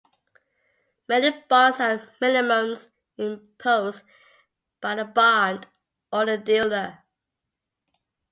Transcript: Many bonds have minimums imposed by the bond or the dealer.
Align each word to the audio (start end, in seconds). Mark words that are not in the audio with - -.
Many 1.07 1.29
bonds 1.47 1.77
have 1.77 2.09
minimums 2.19 2.89
imposed 3.19 4.01
by 4.81 4.95
the 4.95 5.05
bond 5.05 5.67
or 6.11 6.25
the 6.25 6.39
dealer. 6.39 7.03